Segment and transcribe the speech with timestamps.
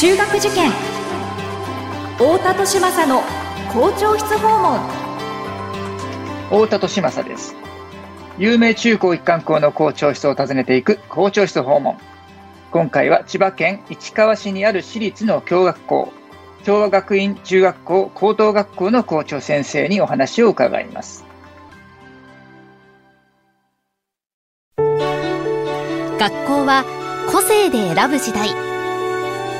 [0.00, 0.70] 中学受験。
[2.16, 3.20] 太田利政の
[3.70, 4.80] 校長室訪問。
[6.48, 7.54] 太田利政です。
[8.38, 11.98] 有名中高一貫校の校長室を訪ねていく校長室訪問。
[12.70, 16.10] 今回は千葉県市川市にある私立の共学校
[16.64, 21.26] 昭和学院中学校高等学校の校長先生にお話を伺います。
[24.78, 26.86] 学校は
[27.30, 28.69] 個性で選ぶ時代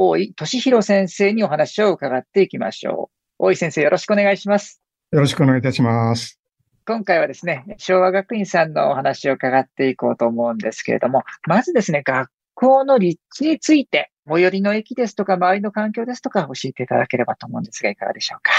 [0.00, 3.10] 大井俊弘先生にお話を伺っていきましょ
[3.40, 3.46] う。
[3.46, 4.80] 大井先生、よろしくお願いします。
[5.10, 6.38] よろしくお願いいたします。
[6.86, 18.52] 今回はですね、昭和学院さんのお話を伺っていこうと思うんですけれども、まずですね、学校の立地について、最寄りの駅ですとか、周りの環境ですとか、教えていただければと思うんですが、いかがでしょうか？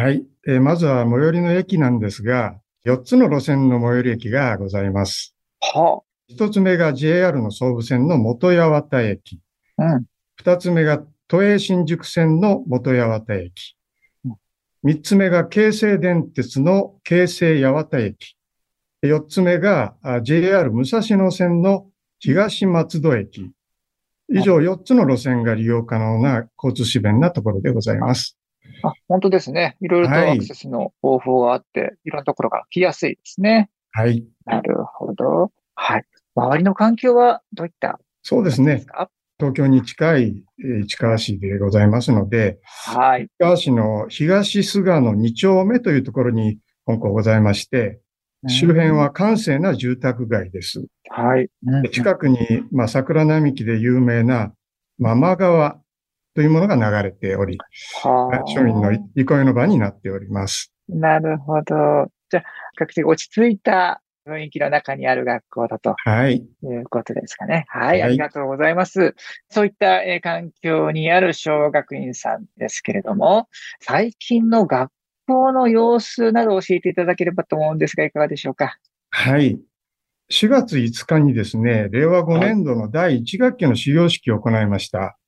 [0.00, 0.24] はい。
[0.46, 2.54] えー、まずは最寄りの駅なんですが、
[2.86, 5.34] 4つの路線の最寄り駅がございます。
[5.58, 6.32] はあ。
[6.32, 9.40] 1つ目が JR の総武線の元八幡駅。
[9.78, 10.04] うん。
[10.42, 13.76] 2つ目が都営新宿線の元八幡駅。
[14.82, 18.36] 三つ目が京成電鉄の京成八幡駅。
[19.02, 21.86] 四つ目が JR 武蔵野線の
[22.18, 23.50] 東松戸駅。
[24.30, 28.38] 以上四つの路線が利用可能な交通支便なところでございます。
[28.82, 29.76] あ、本当ですね。
[29.80, 33.70] いろいろとアクセスの方法があって、はい、いろんなところが来やすいですね。
[33.92, 34.24] はい。
[34.46, 35.52] なるほど。
[35.74, 36.04] はい。
[36.34, 38.86] 周りの環境はどういったそうですね。
[39.38, 40.44] 東京に近い
[40.84, 43.24] 市川市でございますので、はい。
[43.24, 48.00] 市川市の東菅野2丁目というところに本校ございまして、
[48.46, 50.84] 周辺は閑静な住宅街です。
[51.08, 51.48] はい。
[51.90, 52.38] 近くに、
[52.70, 54.52] まあ、桜並木で有名な
[54.98, 55.80] ママ川
[56.34, 57.58] というものが流れており、
[58.02, 60.72] は庶民の憩いの場になっております。
[60.88, 62.10] なるほど。
[62.30, 62.42] じゃあ、
[62.76, 65.94] 比較的落ち着いた雰囲気の中にある学校だと。
[66.04, 66.36] はい。
[66.36, 67.66] いうことですかね。
[67.68, 68.02] はい。
[68.02, 69.14] ありがとうございます。
[69.50, 73.48] そういった、え環境にある小学院さんですけれども、
[73.80, 74.90] 最近の学
[75.26, 78.78] 校の様子など教えていただければと思うんですが、いかがでしょうか？
[79.10, 79.58] はい。
[80.30, 85.18] 4月5日にですね、令和5年度の第1学期の始業式を行いました。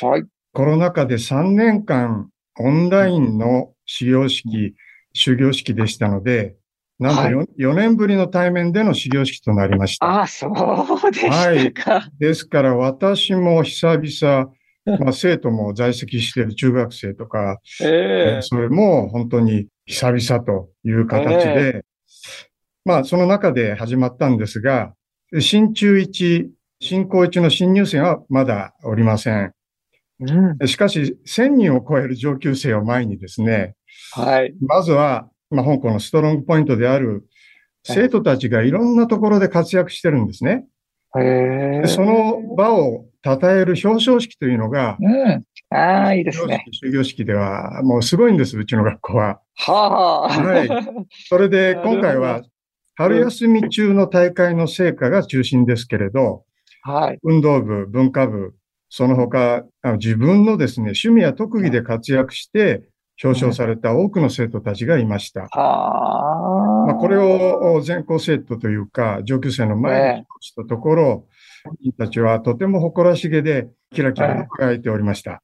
[0.00, 0.24] はい。
[0.54, 4.74] コロナ禍で3年間オンラインの始業式、
[5.14, 6.56] 終業式でしたので、
[6.98, 10.06] なんと 4,、はい、4年ぶりの対面での始業式となりました。
[10.06, 11.36] ああ、そうでしたか。
[11.36, 11.72] はい。
[12.18, 14.50] ですから私も久々、
[14.98, 21.82] まあ、生徒も在籍している中学生とか、 えー、それも本当に久々という形で、えー、
[22.84, 24.92] まあその中で始まったんですが、
[25.38, 26.48] 新中1、
[26.80, 29.52] 新高1の新入生はまだおりません。
[30.20, 33.74] うん、しかし、1000人を超える上級生を前にですね、
[34.12, 34.54] はい。
[34.60, 37.26] まずは、まあ、香港のストロングポイントである
[37.84, 40.66] 生徒たちがいろんなところで活躍してるんですね。
[41.18, 45.44] へその場を称える表彰式というのが、うん。
[45.70, 46.64] ああ、いいですね。
[46.80, 49.40] 終業式では、もうすごいんです、うちの学校は。
[49.54, 50.28] はあ。
[50.28, 50.68] はい。
[51.28, 52.42] それで、 今回は、
[52.94, 56.44] 春休み中の大会の成果が中心ですけれど、
[56.82, 57.18] はい。
[57.22, 58.54] 運動部、文化部、
[58.88, 59.64] その他、
[59.98, 62.82] 自分のですね、趣味や特技で活躍して、
[63.22, 65.48] 表彰された多くの生徒たちがいました。
[65.50, 71.26] はまあ、これを全校生徒というか、上級生の前にしたところ、
[71.64, 75.42] 本人たちはとても誇らしげで、キラキラ輝いておりました。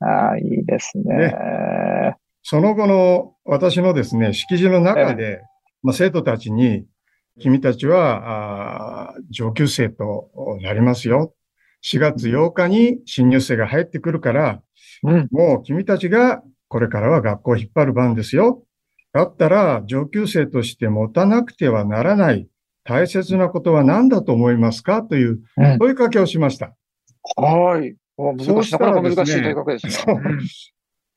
[0.00, 2.16] ああ、いいですねね。
[2.42, 5.42] その後の私のですね、式辞の中で、
[5.82, 6.84] まあ、生徒たちに、
[7.38, 10.28] 君たちはあ上級生と
[10.60, 11.34] なりますよ。
[11.84, 14.62] 4月8日に新入生が入ってくるから、
[15.02, 16.42] うん、もう君たちが
[16.72, 18.64] これからは学校を引っ張る番ですよ。
[19.12, 22.48] だったら、上級生として持たなくてはならない
[22.82, 25.02] 大切なことは何だと思いますか？
[25.02, 25.42] という
[25.78, 26.74] 問いかけをしました。
[27.36, 27.94] はい。
[28.42, 29.54] そうしたらですね、
[29.90, 30.16] そう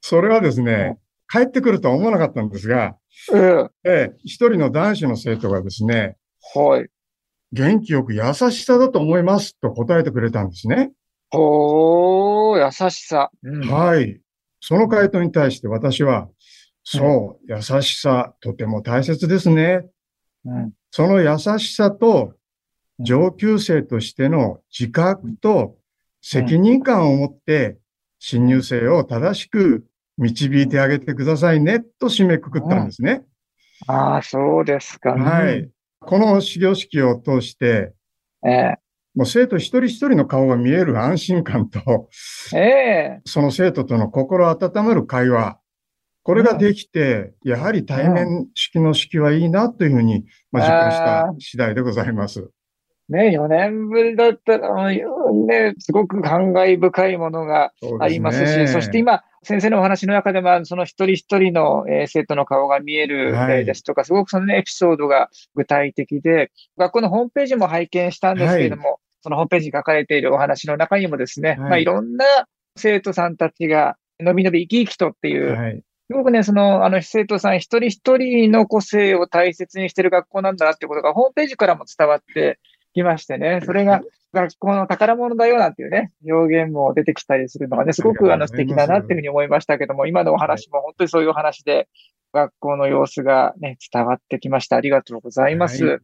[0.01, 0.97] それはですね、
[1.29, 2.97] 帰ってくるとは思わなかったんですが、
[3.33, 6.17] ええええ、一人の男子の生徒がですね、
[6.53, 6.89] はい。
[7.53, 10.91] 元気よく優しさだと思いますと答えてくれたんですね。
[11.31, 13.31] おー、優しさ。
[13.41, 14.19] うん、はい。
[14.67, 16.27] その回答に対して私は、
[16.83, 19.87] そう、優しさ、とても大切ですね。
[20.43, 22.33] うん、その優しさと、
[22.99, 25.77] 上級生としての自覚と
[26.19, 27.77] 責任感を持って、
[28.17, 29.85] 新入生を正しく
[30.17, 33.21] 導いてあげてくださいね、と締めくくったんですね。
[33.85, 35.69] ああ、そうですか、はい。
[35.99, 37.93] この始業式を通して、
[38.43, 38.77] ええ、
[39.15, 42.09] もう生徒一人一人の顔が見える安心感と、
[42.53, 45.59] ええ、その生徒との心温まる会話、
[46.23, 52.49] これができて、やはり対面式の式はいいなというふうに、まあ、実感した次第でございます。
[53.07, 72.25] ね、4年ぶりだったら、ね、すごく感慨深いものがありますし、そ、ね,、して今、先生のお話の中でも、その一人一人の、え生徒の顔が見える、はい、ですとか、すごくその、ね、エピソードが具体的で、学校のホームページも拝見したんですけれども、はい、そのホームページに書かれているお話の中にもですね、はいまあ、いろんな
[72.75, 75.81] 生徒さんたちが、のびのび生き生きとっていう、はい。
[76.11, 82.59] すごくね、その、あの、生徒さん一人一人の個性を大切にしてる学校なんだなってことが、ホームページからも伝わって
[82.93, 91.87] きましてね、それが学校の宝物だよなんていうね、表現も出てきたりするのがね、すごくあの素敵だなっていうふうに思いましたけども、今のお話も本当にそういうお話で、
[92.33, 94.75] 学校の様子がね、伝わってきました。
[94.75, 95.85] ありがとうございます。
[95.85, 95.99] はい、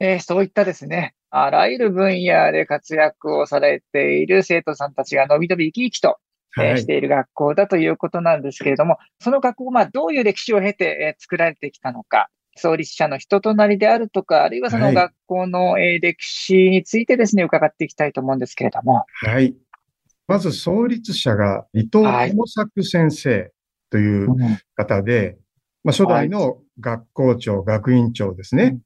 [0.00, 6.18] えー、そういったですね、あらゆる分野で活躍をされている生徒さんたちがのびのび生き生きと
[6.60, 19.06] えしている学校だということなんですけれども、その学校がどういう歴史を経て、え作られてきたのか、創立者の人となりであるとか、あるいはその学校の、え歴史についてですね、伺っていきたいと思うんですけれども。
[19.24, 19.54] はい。
[20.28, 23.50] まず創立者が伊藤友作先生
[23.88, 24.28] という
[24.76, 25.36] 方で、はい、
[25.84, 28.78] まあ、初代の学校長、学院長ですね。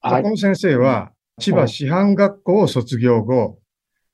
[0.00, 1.12] はい、この先生は
[1.42, 3.58] 千葉師範学校を卒業後、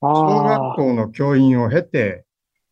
[0.00, 2.24] 小学校の教員を経て、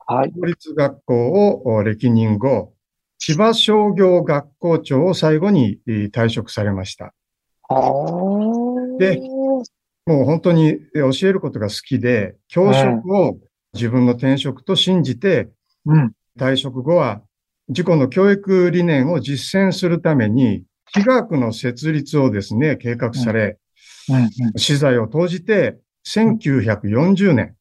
[0.07, 2.73] はい、公立学校を歴任後、
[3.19, 7.13] 千葉商業学校長を最後に退職されました。
[8.99, 9.21] で、
[10.07, 13.37] もう本当に教えることが好きで、教職を
[13.75, 15.51] 自分の転職と信じて、
[16.39, 17.21] 退職後は
[17.69, 20.65] 自己の教育理念を実践するために、
[20.95, 23.59] 私学の設立をですね、計画され、
[24.57, 27.55] 資材を投じて、1940年、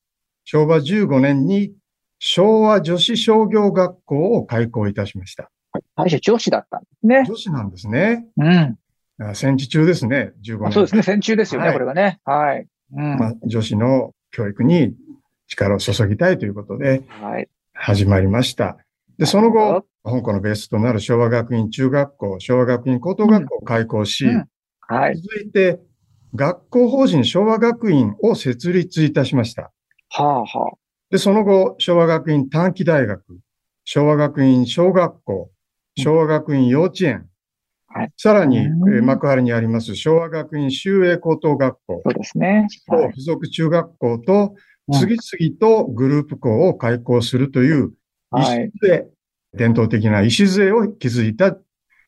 [0.43, 1.73] 昭和15年に
[2.19, 5.49] 昭和女子商業学校を開校いたしました。
[5.97, 7.23] 最初女子だったんですね。
[7.25, 8.25] 女子なんですね。
[8.37, 8.77] うん。
[9.33, 10.71] 戦時中ですね、15年。
[10.71, 12.19] そうですね、戦中ですよね、はい、これはね。
[12.25, 12.67] はい。
[12.93, 14.95] うん、まあ、女子の教育に
[15.47, 17.49] 力を注ぎたいということで、はい。
[17.73, 18.77] 始まりました。
[19.17, 24.47] で、その後、香港のベースとなる昭和学院中学校、昭和学院高等学校を開校し、うんうん、
[24.79, 25.15] はい。
[25.15, 25.79] 続いて、
[26.35, 29.71] 学校法人昭和学院を設立いたしました。
[30.09, 30.77] はあはあ。
[31.09, 33.23] で、その後、昭和学院短期大学、
[33.83, 35.51] 昭和学院小学校、
[35.97, 37.25] 昭和学院幼稚園、
[37.87, 42.67] はい、さらに、えー、幕張にあります昭和学院修営高等学校、そうですね。
[42.87, 44.55] はい、付属中学校と、
[44.91, 47.93] 次々とグループ校を開校するという、
[48.37, 49.07] 石杖、
[49.53, 51.57] 伝統的な礎を築いた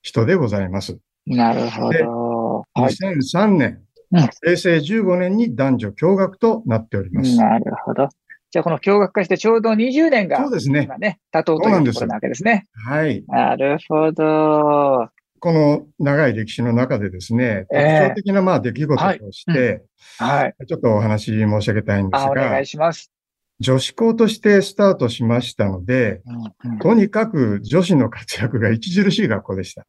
[0.01, 0.97] 人でございます。
[1.25, 2.65] なるほど。
[2.75, 3.81] 2003年、
[4.12, 7.36] 平成15年に男女共学となっております。
[7.38, 8.09] なるほど。
[8.50, 10.83] じゃあこの共学化してちょうど20年が、そうですね。
[10.83, 12.65] 今ね、経とうというところなわけですね。
[12.86, 13.24] はい。
[13.27, 15.09] なるほど。
[15.39, 19.83] この長い歴史の中でですね、特徴的なまあ出来事として、
[20.18, 23.12] はい、ちょっとお話申し上げたいんですが、お願いします。
[23.60, 26.22] 女子校としてスタートしましたので、
[26.63, 29.86] うんうん、とにかく女子の活躍が著しい学校でした。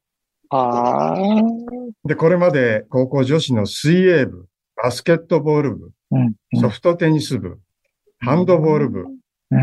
[0.51, 1.15] あ
[2.05, 4.47] で、これまで高校女子の水泳部、
[4.83, 7.59] バスケットボール部、うんうん、ソフトテニス部、
[8.21, 9.05] ハンドボール部、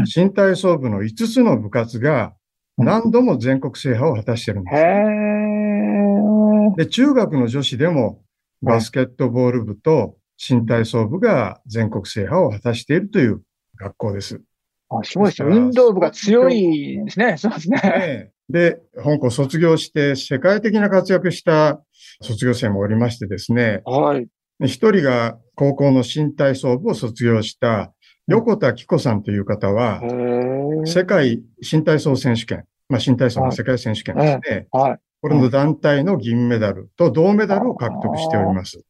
[0.06, 2.34] 新体操部の5つの部活が
[2.78, 4.70] 何度も全国制覇を果たしてるんで
[6.76, 6.86] す。
[6.86, 8.22] で、中学の女子でも
[8.62, 13.42] バスケットボール部と新体操部が全国制覇を果たしているという
[13.78, 14.42] 学校です。
[14.90, 15.56] あ、すごいですね。
[15.56, 17.38] 運動部が強いですね。
[17.38, 18.32] そうですね。
[18.50, 21.82] で、香港卒業して世界的な活躍した
[22.22, 23.82] 卒業生もおりましてですね。
[23.86, 24.28] はい。
[24.62, 27.94] 一人が高校の新体操部を卒業した
[28.28, 30.02] 横田紀子さんという方は、
[30.86, 34.68] 世界新体操選手権、まあ、新体操の世界選手権ですね。
[34.72, 35.00] はい。
[35.22, 38.82] これの団体の銀メダルと銅メダルを獲得しております。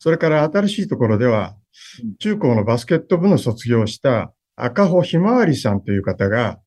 [0.00, 1.54] それから新しいところでは、
[2.18, 6.58] 中高のバスケット部の卒業した赤穂ひまわりさんという方が、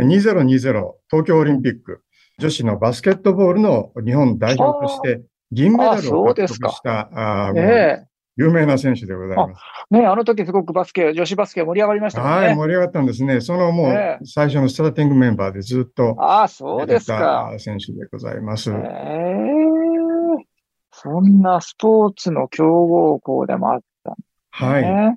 [0.00, 2.02] 2020東京オリンピック
[2.38, 5.22] 女子のバスケットボールの日本代表として
[5.52, 7.52] 銀メダルを獲得した、あ
[8.38, 9.62] 有名な選手でございます。
[9.90, 12.28] ね、あの時すごくバスケ、女子バスケ盛り上がりましたね。
[12.28, 13.40] はい、盛り上がったんですね。
[13.40, 17.54] そのもう、最初のスターティングメンバーでずっと、ああ、そうですか。
[17.58, 18.70] 選手でございます。
[18.70, 18.76] えー、
[20.90, 24.16] そんなスポーツの強豪校でもあった、ね、
[24.50, 24.80] は
[25.12, 25.16] い。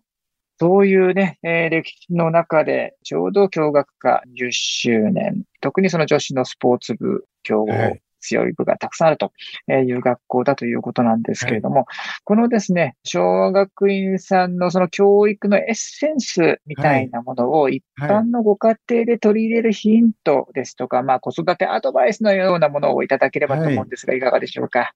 [0.59, 7.73] そういうね、えー、歴史の中で、ちょうど共学科10周年、特にその女子のスポーツ部、強豪、
[8.19, 9.31] 強い部がたくさんあると
[9.71, 11.85] いう学校だということなんですけれども、はい、
[12.25, 24.91] このですね、昭和学院さんのその教育のエッセンスみたいなものを一般のご家庭で取り入れるヒントですとか、はい、まあ子育てアドバイスのようなものをいただければと思うんですが、はい、いかがでしょうか？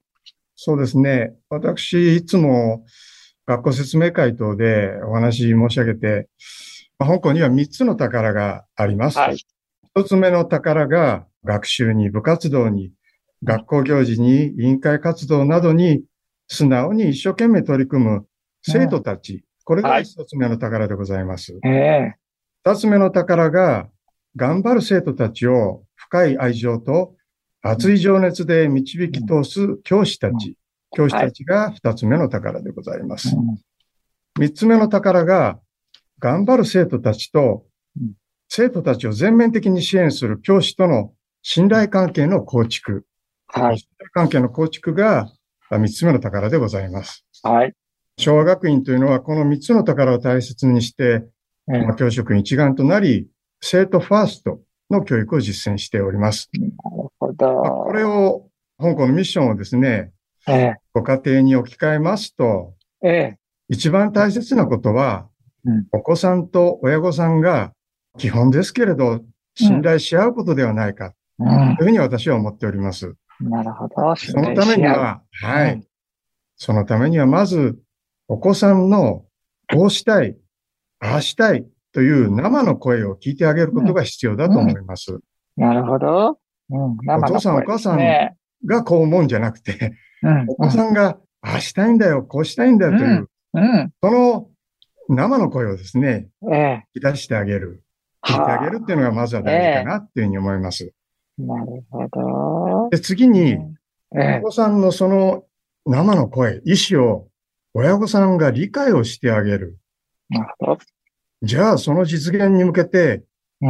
[0.55, 1.33] そうですね。
[1.49, 2.85] 私、いつも
[3.45, 6.29] 学校説明会等でお話申し上げて、
[6.99, 9.17] 香港には3つの宝があります。
[9.17, 9.37] はい、
[9.95, 12.93] 1つ目の宝が学習に部活動に
[13.43, 16.03] 学校行事に委員会活動などに
[16.47, 18.25] 素直に一生懸命取り組む
[18.61, 21.59] 生徒たち、これが一つ目の宝でございます。
[22.63, 23.89] 二、つ目の宝が、
[24.35, 27.13] 頑張る生徒たちを深い愛情と
[27.61, 30.57] 熱い情熱で導き通す教師たち、
[30.95, 33.35] 教師たちが二つ目の宝でございます。
[34.39, 35.59] 三つ目の宝が、
[36.19, 37.65] 頑張る生徒たちと、
[38.47, 43.05] 生徒たちを全面的に支援する教師との信頼関係の構築。
[43.47, 43.87] はい。
[44.13, 45.31] 関係の構築が
[45.69, 47.25] 三つ目の宝でございます。
[47.43, 47.73] はい。
[48.17, 51.25] 昭和学院というのはこの三つの宝を大切にして、
[51.67, 53.27] うん、教職員一丸となり、
[53.61, 54.59] 生徒ファースト
[54.89, 56.49] の教育を実践しております。
[56.53, 56.73] なる
[57.19, 57.61] ほど。
[57.85, 58.47] これを、
[58.79, 60.11] 香港のミッションをですね、
[60.47, 62.73] ええ、ご家庭に置き換えますと、
[63.03, 63.37] ええ、
[63.69, 65.27] 一番大切なことは、
[65.65, 67.73] うん、お子さんと親御さんが
[68.17, 69.21] 基本ですけれど、
[69.55, 73.15] 信頼し合うことではないか、というふうに私は思っております。
[73.39, 74.15] なるほど。
[74.15, 75.83] そのためには、はい。
[76.55, 77.77] そのためには、まず、
[78.27, 79.25] お子さんの、
[79.73, 80.37] こうしたい、
[80.99, 85.13] ああしたいという生の声を聞いてあげることが必要だと思います。
[85.13, 85.19] うん
[85.55, 86.39] なるほど。
[86.69, 87.99] うん、お父さん、お母さん
[88.65, 94.49] がこう思うんじゃなくて、うん、お子さんが、ああしたいんだよ、こうしたいんだよという、うん、その
[95.09, 97.83] 生の声をですね、ええ、引き出してあげる、
[98.25, 100.93] 聞いてあげるっていうのがまずは大事かなっていうふうに思います。
[101.37, 102.89] なるほど。
[102.91, 103.57] で、次に、
[104.11, 105.43] お子さんのその
[105.85, 107.27] 生の声、意思を
[107.73, 109.77] 親御さんが理解をしてあげる。
[110.29, 110.77] なるほど。
[111.41, 113.23] じゃあ、その実現に向けて、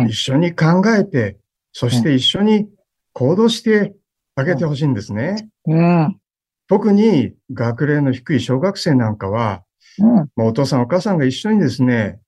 [0.08, 1.38] 一緒に考えて、うん、
[1.72, 2.68] そして一緒に
[3.14, 3.96] 行動して
[4.36, 5.50] あげてほしいんですね。
[5.66, 6.20] うん、
[6.68, 9.64] 特に学齢の低い小学生なんかは、
[10.00, 12.20] うん、もうお父さんお母さんが一緒にですね、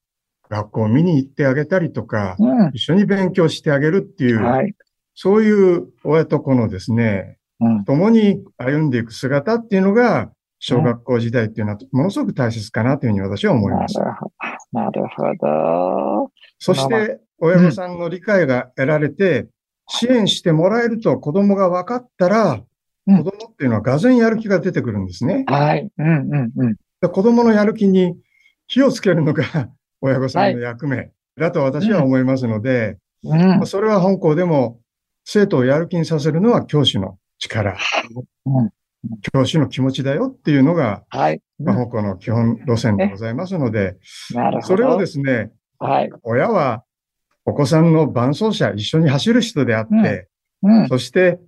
[0.50, 4.76] 学校を見に行ってあげたりとか、うん、一緒に勉強してあげるっていう、はい、
[5.16, 14.00] そういう親と子のですね、うん、共に歩んでいく姿っていうのが、小学校時代っていうのはものすごく大切かなというふうに私は思います。
[14.72, 16.32] なるほど。
[16.58, 19.48] そして、親御さんの理解が得られて、
[19.88, 22.64] 支援してもらえると子供が分かったら、
[23.06, 25.46] 子供っていうのはがぜやる気が出てくるんですね。
[25.48, 25.90] はい。
[25.98, 26.76] うんうんうん。
[27.02, 28.16] 子供のやる気に
[28.68, 29.44] 火をつけるのが
[30.02, 34.80] 親御さんの役目だと私は思いますので、うん、それは本校でも
[35.24, 37.78] 生徒をやる気にさせるのは教師の力。
[38.46, 38.72] うん、
[39.34, 41.42] 教師の気持ちだよっていうのが、はい。
[41.60, 43.98] まあ、方の基本路線でございますので、
[44.34, 44.68] なるほど。
[44.68, 46.10] それをですね、はい。
[46.24, 46.84] 親は
[47.46, 50.28] お子さんの伴走者、一緒に走る人であって、
[50.64, 51.40] うん、うん、そして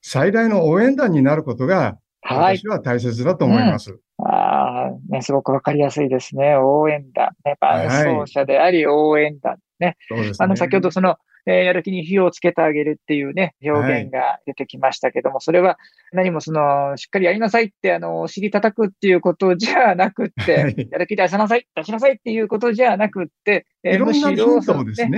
[0.00, 3.92] 最大の応援団になることが、私は大切だと思います。
[3.92, 6.56] うん、ああ、ね、すごくわかりやすいですね。
[6.56, 7.30] 応援団。
[7.44, 9.56] ね、伴走者であり応援団。
[9.78, 9.96] ね。
[10.08, 10.36] そうですね。
[10.40, 15.78] あの、先ほどその、えー、やる気に火をつけてあげるっていうね、表現が出てきましたけども、はい、それは
[16.12, 25.08] 何もその、しっかりやりなさいって、あの、お尻叩くっていうことじゃなくって、はい、やる気出しなさい、出しなさいっていうことじゃなくって、えー、いろんなヒントをですね、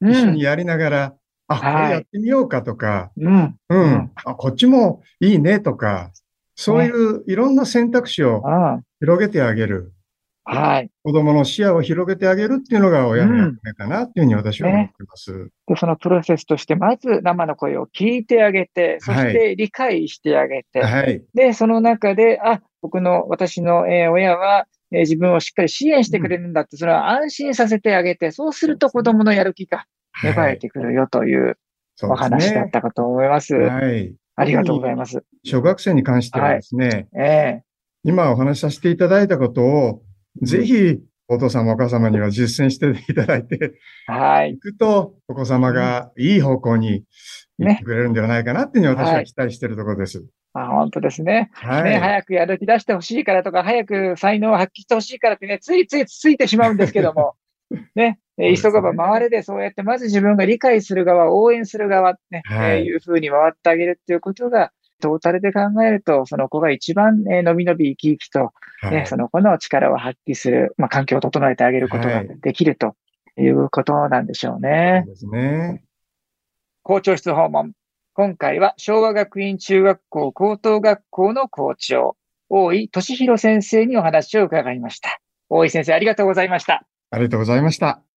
[0.00, 1.14] ね一緒にやりながら、
[1.48, 6.10] あ、これやってみようかとか、うん、うん、あ、こっちもいいねとか、
[6.54, 8.42] そういういろんな選択肢を
[9.00, 9.92] 広げてあげる。
[10.48, 10.90] はい。
[11.02, 15.32] 子供の視野を広げてあげるっていうのが親の役目かなっていうふうに私は思ってます。
[15.32, 29.86] うんね、で、そのプロセスとして、まず生の声を聞いてあげて、そして理解してあげて、はい、で、その中で、あ、僕の、私の、えー、親は、えー、自分をしっかり支援してくれるんだって、それは安心させてあげて、そうすると子供のやる気が
[30.22, 31.58] 芽生えてくるよという
[32.04, 33.56] お話だったかと思います。
[33.56, 34.14] はい。
[34.36, 35.24] ありがとうございます。
[35.44, 40.02] 小学生に関してはですね、はい、えー、今お話しさせていただいたことを、
[40.42, 43.74] ぜひ、お父様お母様には実践していただいて、
[44.06, 44.52] はい。
[44.52, 47.04] 行くと、お子様がいい方向に
[47.58, 50.24] 行ってくれるんではないかなっていうふうに私は期待しているところです。
[50.52, 51.50] あ本当ですね。
[51.52, 51.84] はい。
[51.84, 57.34] ね、早くやる気出してほしいからとか、早く才能を発揮してほしいからってね、ついついついてしまうんですけども、
[57.94, 64.72] ね、急がば回れでそうやってまず自分が理解する側、応援する側、ね、はい、えー、いうふうに回ってあげるっていうことが、
[65.06, 72.96] トータルで考えると、その子が一番、えー、伸び伸び生き生きと、はい、その子の力を発揮する、まあ、環境を整えてあげることができると
[73.38, 75.02] いうことなんでしょうね。
[75.04, 75.84] そうですね。
[76.82, 77.72] 校長室訪問。
[78.14, 82.16] 今回は昭和学院中学校高等学校の校長、
[82.48, 85.20] 大井俊弘先生にお話を伺いました。
[85.48, 86.84] 大井先生、ありがとうございました。
[87.10, 88.15] ありがとうございました。